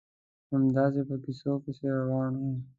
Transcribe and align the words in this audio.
همداسې 0.51 1.01
په 1.09 1.15
کیسو 1.23 1.87
روان 2.01 2.31
وو. 2.39 2.51